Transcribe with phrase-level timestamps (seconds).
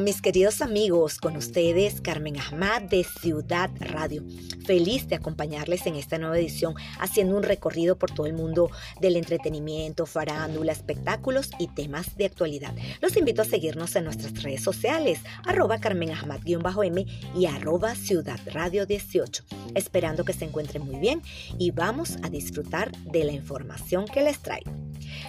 [0.00, 4.22] Mis queridos amigos, con ustedes Carmen Ahmad de Ciudad Radio.
[4.66, 8.68] Feliz de acompañarles en esta nueva edición haciendo un recorrido por todo el mundo
[9.00, 12.74] del entretenimiento, farándula, espectáculos y temas de actualidad.
[13.00, 18.86] Los invito a seguirnos en nuestras redes sociales, arroba Carmen Ahmad-M y arroba Ciudad Radio
[18.86, 19.44] 18.
[19.76, 21.22] Esperando que se encuentren muy bien
[21.58, 24.72] y vamos a disfrutar de la información que les traigo.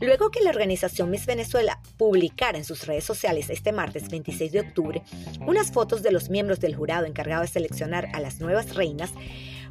[0.00, 4.60] Luego que la organización Miss Venezuela publicara en sus redes sociales este martes 26 de
[4.60, 5.02] octubre
[5.46, 9.10] unas fotos de los miembros del jurado encargado de seleccionar a las nuevas reinas,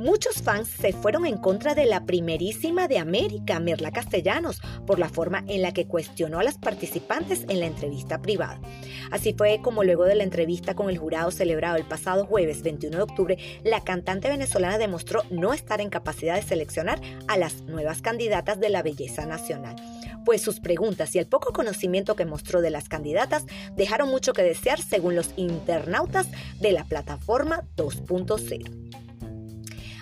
[0.00, 5.10] muchos fans se fueron en contra de la primerísima de América, Mirla Castellanos, por la
[5.10, 8.58] forma en la que cuestionó a las participantes en la entrevista privada.
[9.10, 12.96] Así fue como luego de la entrevista con el jurado celebrado el pasado jueves 21
[12.96, 18.00] de octubre, la cantante venezolana demostró no estar en capacidad de seleccionar a las nuevas
[18.00, 19.76] candidatas de la belleza nacional
[20.24, 24.42] pues sus preguntas y el poco conocimiento que mostró de las candidatas dejaron mucho que
[24.42, 26.28] desear según los internautas
[26.60, 29.09] de la plataforma 2.0.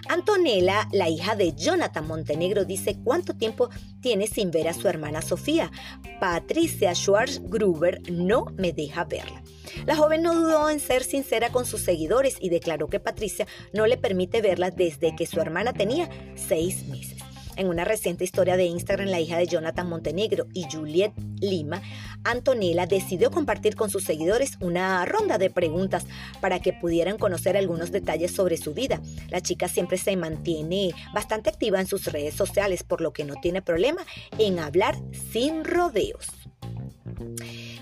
[0.08, 3.68] Antonella, la hija de Jonathan Montenegro, dice cuánto tiempo
[4.00, 5.70] tiene sin ver a su hermana Sofía.
[6.18, 9.42] Patricia Schwarz-Gruber no me deja verla.
[9.86, 13.86] La joven no dudó en ser sincera con sus seguidores y declaró que Patricia no
[13.86, 17.18] le permite verla desde que su hermana tenía seis meses.
[17.56, 21.82] En una reciente historia de Instagram, la hija de Jonathan Montenegro y Juliet Lima,
[22.30, 26.04] Antonella decidió compartir con sus seguidores una ronda de preguntas
[26.40, 29.00] para que pudieran conocer algunos detalles sobre su vida.
[29.30, 33.34] La chica siempre se mantiene bastante activa en sus redes sociales, por lo que no
[33.40, 34.02] tiene problema
[34.38, 34.96] en hablar
[35.32, 36.26] sin rodeos.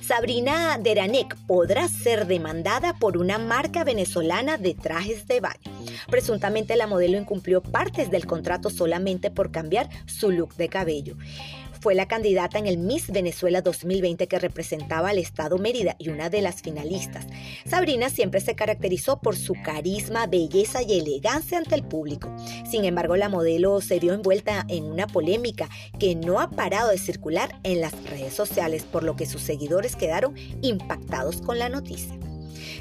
[0.01, 5.73] Sabrina Deranek podrá ser demandada por una marca venezolana de trajes de baño.
[6.09, 11.17] Presuntamente la modelo incumplió partes del contrato solamente por cambiar su look de cabello
[11.81, 16.31] fue la candidata en el Miss Venezuela 2020 que representaba al estado Mérida y una
[16.31, 17.27] de las finalistas.
[17.69, 22.35] Sabrina siempre se caracterizó por su carisma, belleza y elegancia ante el público.
[22.71, 26.99] Sin embargo, la modelo se vio envuelta en una polémica que no ha parado de
[26.99, 32.17] circular en las redes sociales, por lo que sus seguidores quedaron impactados con la noticia.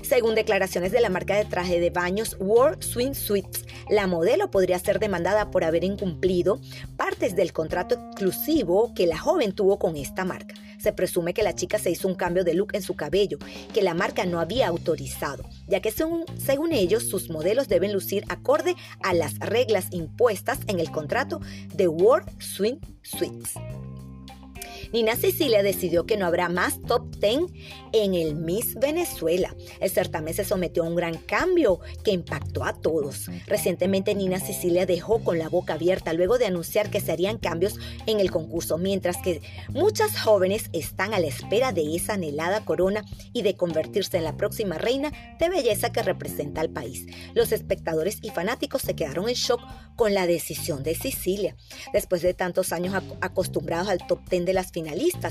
[0.07, 4.77] Según declaraciones de la marca de traje de baños World Swing Suites, la modelo podría
[4.77, 6.59] ser demandada por haber incumplido
[6.95, 10.53] partes del contrato exclusivo que la joven tuvo con esta marca.
[10.77, 13.39] Se presume que la chica se hizo un cambio de look en su cabello,
[13.73, 18.25] que la marca no había autorizado, ya que según, según ellos sus modelos deben lucir
[18.29, 21.41] acorde a las reglas impuestas en el contrato
[21.73, 23.53] de World Swing Suites.
[24.95, 27.51] Nina Sicilia decidió que no habrá más top 10
[27.91, 29.53] en el Miss Venezuela.
[29.81, 33.29] El certamen se sometió a un gran cambio que impactó a todos.
[33.45, 37.77] Recientemente Nina Sicilia dejó con la boca abierta luego de anunciar que se harían cambios
[38.05, 43.03] en el concurso, mientras que muchas jóvenes están a la espera de esa anhelada corona
[43.33, 47.05] y de convertirse en la próxima reina de belleza que representa al país.
[47.33, 49.59] Los espectadores y fanáticos se quedaron en shock
[49.97, 51.57] con la decisión de Sicilia.
[51.91, 54.71] Después de tantos años acostumbrados al top 10 de las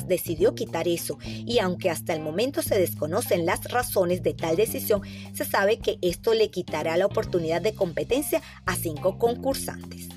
[0.06, 5.02] decidió quitar eso y aunque hasta el momento se desconocen las razones de tal decisión,
[5.34, 10.08] se sabe que esto le quitará la oportunidad de competencia a cinco concursantes.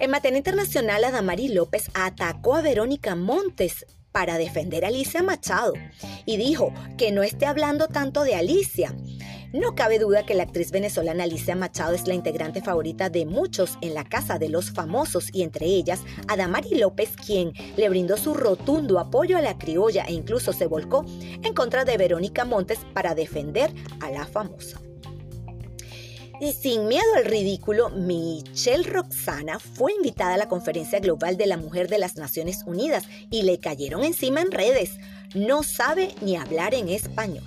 [0.00, 5.72] En materia internacional, Adamari López atacó a Verónica Montes para defender a Alicia Machado
[6.24, 8.94] y dijo que no esté hablando tanto de Alicia,
[9.52, 13.78] no cabe duda que la actriz venezolana Alicia Machado es la integrante favorita de muchos
[13.80, 18.34] en la casa de los famosos y entre ellas Adamari López, quien le brindó su
[18.34, 21.04] rotundo apoyo a la criolla e incluso se volcó
[21.42, 24.80] en contra de Verónica Montes para defender a la famosa.
[26.40, 31.56] Y sin miedo al ridículo, Michelle Roxana fue invitada a la Conferencia Global de la
[31.56, 34.98] Mujer de las Naciones Unidas y le cayeron encima en redes.
[35.34, 37.42] No sabe ni hablar en español.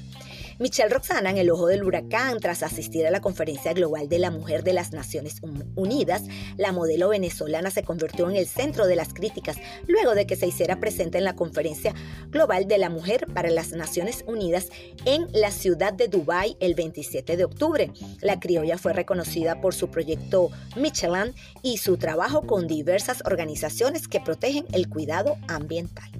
[0.62, 4.30] Michelle Roxana en el ojo del huracán tras asistir a la Conferencia Global de la
[4.30, 5.42] Mujer de las Naciones
[5.76, 6.22] Unidas,
[6.56, 9.58] la modelo venezolana se convirtió en el centro de las críticas
[9.88, 11.96] luego de que se hiciera presente en la Conferencia
[12.30, 14.68] Global de la Mujer para las Naciones Unidas
[15.06, 17.91] en la ciudad de Dubái el 27 de octubre.
[18.22, 21.34] La criolla fue reconocida por su proyecto Michelin
[21.64, 26.12] y su trabajo con diversas organizaciones que protegen el cuidado ambiental.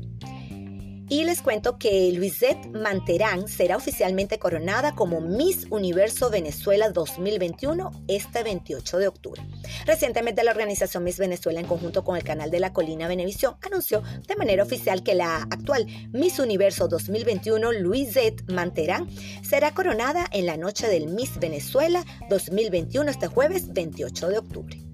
[1.12, 8.44] Y les cuento que Luisette Manterán será oficialmente coronada como Miss Universo Venezuela 2021 este
[8.44, 9.42] 28 de octubre.
[9.86, 14.02] Recientemente la organización Miss Venezuela en conjunto con el canal de la Colina Venevisión anunció
[14.26, 19.10] de manera oficial que la actual Miss Universo 2021 Luisette Manterán
[19.44, 24.91] será coronada en la noche del Miss Venezuela 2021 este jueves 28 de octubre.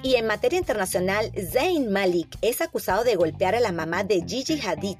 [0.00, 4.60] Y en materia internacional, Zayn Malik es acusado de golpear a la mamá de Gigi
[4.60, 4.96] Hadid,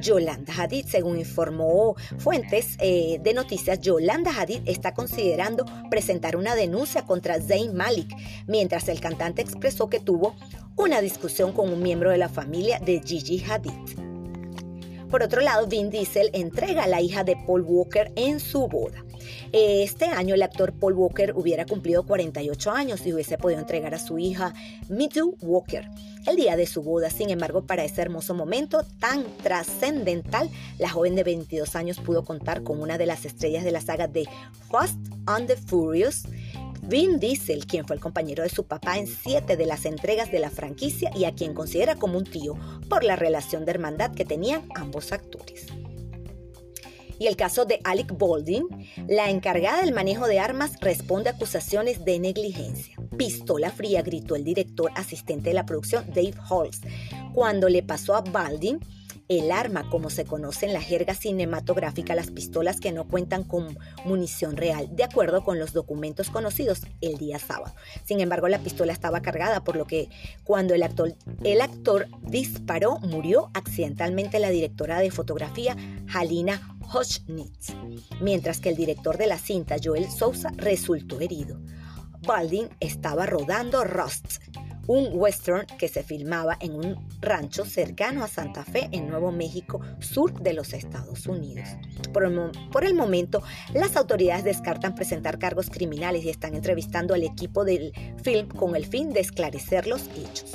[0.00, 0.86] Yolanda Hadid.
[0.86, 7.74] Según informó fuentes eh, de noticias, Yolanda Hadid está considerando presentar una denuncia contra Zayn
[7.74, 8.08] Malik,
[8.46, 10.36] mientras el cantante expresó que tuvo
[10.76, 14.06] una discusión con un miembro de la familia de Gigi Hadid.
[15.10, 19.05] Por otro lado, Vin Diesel entrega a la hija de Paul Walker en su boda.
[19.52, 23.98] Este año el actor Paul Walker hubiera cumplido 48 años y hubiese podido entregar a
[23.98, 24.54] su hija
[24.88, 25.88] Mithu Walker
[26.26, 27.10] el día de su boda.
[27.10, 32.62] Sin embargo, para ese hermoso momento tan trascendental, la joven de 22 años pudo contar
[32.62, 34.26] con una de las estrellas de la saga de
[34.70, 36.24] Fast and the Furious,
[36.82, 40.38] Vin Diesel, quien fue el compañero de su papá en siete de las entregas de
[40.38, 42.56] la franquicia y a quien considera como un tío
[42.88, 45.66] por la relación de hermandad que tenían ambos actores.
[47.18, 48.66] Y el caso de Alec Baldwin,
[49.08, 52.96] la encargada del manejo de armas responde a acusaciones de negligencia.
[53.16, 56.80] Pistola fría, gritó el director asistente de la producción Dave Halls,
[57.32, 58.80] cuando le pasó a Baldwin
[59.28, 63.76] el arma, como se conoce en la jerga cinematográfica, las pistolas que no cuentan con
[64.04, 67.74] munición real, de acuerdo con los documentos conocidos el día sábado.
[68.04, 70.08] Sin embargo, la pistola estaba cargada, por lo que
[70.44, 75.76] cuando el actor, disparó, murió accidentalmente la directora de fotografía,
[76.14, 77.74] Halina Hoschnitz,
[78.20, 81.60] mientras que el director de la cinta, Joel Sousa, resultó herido.
[82.26, 84.40] Baldwin estaba rodando Rust,
[84.86, 89.80] un western que se filmaba en un rancho cercano a Santa Fe, en Nuevo México,
[90.00, 91.68] sur de los Estados Unidos.
[92.12, 93.42] Por el, momento,
[93.74, 97.92] las autoridades descartan presentar cargos criminales y están entrevistando al equipo del
[98.22, 100.52] film con el fin de esclarecer los hechos.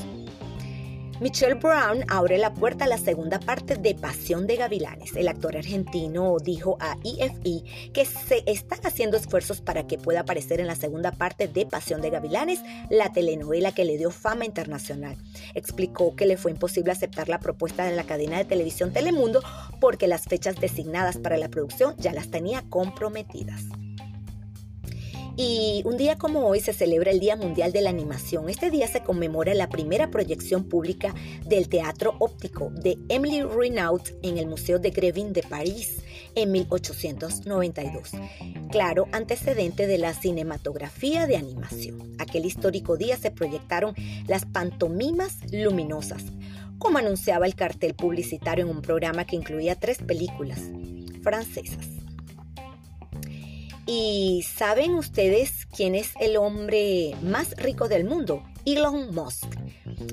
[1.22, 5.16] Michelle Brown abre la puerta a la segunda parte de Pasión de Gavilanes.
[5.16, 10.60] El actor argentino dijo a EFE que se están haciendo esfuerzos para que pueda aparecer
[10.60, 15.16] en la segunda parte de Pasión de Gavilanes, la telenovela que le dio fama internacional.
[15.54, 19.44] Explicó que le fue imposible aceptar la propuesta de la cadena de televisión Telemundo
[19.80, 23.62] porque las fechas designadas para la producción ya las tenía comprometidas.
[25.38, 28.50] Y un día como hoy se celebra el Día Mundial de la Animación.
[28.50, 34.38] Este día se conmemora la primera proyección pública del teatro óptico de Emily Renaud en
[34.38, 36.04] el Museo de Grevin de París
[36.36, 38.12] en 1892.
[38.72, 42.14] Claro, antecedente de la cinematografía de animación.
[42.20, 43.96] Aquel histórico día se proyectaron
[44.28, 46.24] las pantomimas luminosas,
[46.78, 50.60] como anunciaba el cartel publicitario en un programa que incluía tres películas
[51.22, 52.01] francesas.
[53.94, 58.42] ¿Y saben ustedes quién es el hombre más rico del mundo?
[58.66, 59.54] Elon Musk.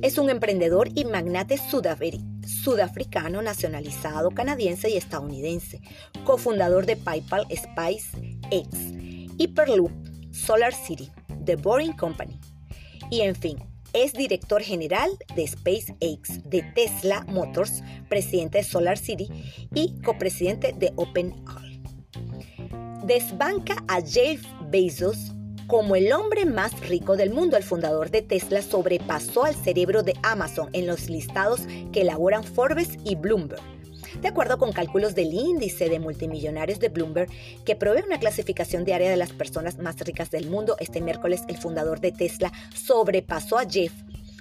[0.03, 5.81] Es un emprendedor y magnate sudafricano nacionalizado canadiense y estadounidense,
[6.25, 8.11] cofundador de PayPal, SpaceX,
[9.39, 9.93] Hyperloop,
[10.33, 11.13] Solar City,
[11.45, 12.37] The Boring Company.
[13.13, 19.29] Y en fin, es director general de SpaceX, de Tesla Motors, presidente de Solar City
[19.73, 21.68] y copresidente de OpenAI
[23.09, 25.33] desbanca a Jeff Bezos
[25.67, 27.57] como el hombre más rico del mundo.
[27.57, 32.99] El fundador de Tesla sobrepasó al cerebro de Amazon en los listados que elaboran Forbes
[33.05, 33.63] y Bloomberg.
[34.21, 37.31] De acuerdo con cálculos del índice de multimillonarios de Bloomberg,
[37.65, 41.57] que provee una clasificación diaria de las personas más ricas del mundo, este miércoles el
[41.57, 43.93] fundador de Tesla sobrepasó a Jeff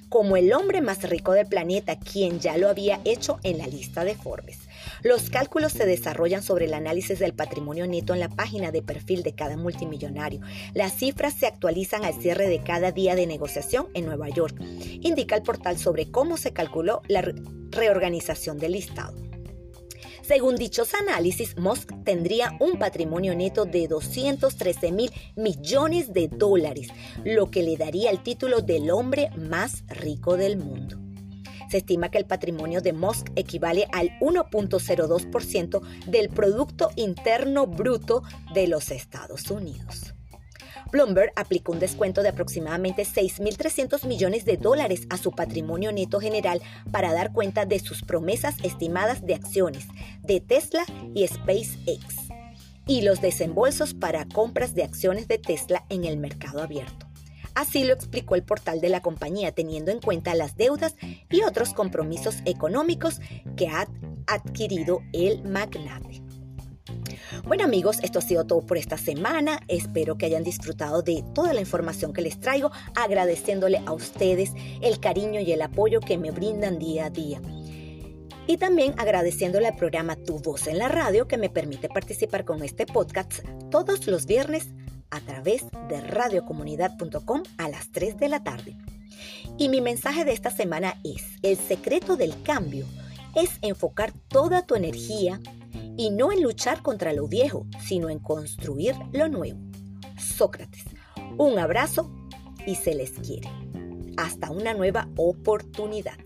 [0.10, 4.04] como el hombre más rico del planeta, quien ya lo había hecho en la lista
[4.04, 4.67] de Forbes.
[5.04, 9.24] Los cálculos se desarrollan sobre el análisis del patrimonio neto en la página de perfil
[9.24, 10.42] de cada multimillonario.
[10.74, 14.60] Las cifras se actualizan al cierre de cada día de negociación en Nueva York.
[15.02, 17.22] Indica el portal sobre cómo se calculó la
[17.72, 19.28] reorganización del listado.
[20.28, 26.90] Según dichos análisis, Musk tendría un patrimonio neto de 213 mil millones de dólares,
[27.24, 31.07] lo que le daría el título del hombre más rico del mundo.
[31.70, 38.68] Se estima que el patrimonio de Musk equivale al 1.02% del Producto Interno Bruto de
[38.68, 40.14] los Estados Unidos.
[40.92, 46.62] Bloomberg aplicó un descuento de aproximadamente 6.300 millones de dólares a su patrimonio neto general
[46.92, 49.86] para dar cuenta de sus promesas estimadas de acciones
[50.24, 50.84] de Tesla
[51.14, 52.28] y SpaceX
[52.88, 57.07] y los desembolsos para compras de acciones de Tesla en el mercado abierto.
[57.58, 60.94] Así lo explicó el portal de la compañía, teniendo en cuenta las deudas
[61.28, 63.20] y otros compromisos económicos
[63.56, 63.88] que ha
[64.28, 66.22] adquirido el magnate.
[67.46, 69.60] Bueno amigos, esto ha sido todo por esta semana.
[69.70, 74.52] Espero que hayan disfrutado de toda la información que les traigo, agradeciéndole a ustedes
[74.84, 77.42] el cariño y el apoyo que me brindan día a día.
[78.46, 82.64] Y también agradeciéndole al programa Tu Voz en la Radio que me permite participar con
[82.64, 83.40] este podcast
[83.72, 84.68] todos los viernes
[85.12, 88.76] a través de radiocomunidad.com a las 3 de la tarde.
[89.58, 92.86] Y mi mensaje de esta semana es, el secreto del cambio
[93.36, 95.40] es enfocar toda tu energía
[95.96, 99.60] y no en luchar contra lo viejo, sino en construir lo nuevo.
[100.18, 100.86] Sócrates,
[101.38, 102.12] un abrazo
[102.66, 103.50] y se les quiere.
[104.18, 106.18] Hasta una nueva oportunidad.